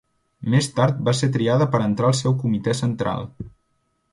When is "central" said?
2.81-3.29